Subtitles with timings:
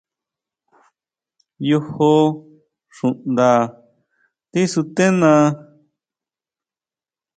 [1.69, 2.13] Yojó
[2.95, 3.49] xunda
[4.51, 5.31] tisutena.